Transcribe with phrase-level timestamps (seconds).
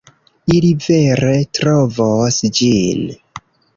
[0.53, 3.05] Ili vere trovos ĝin.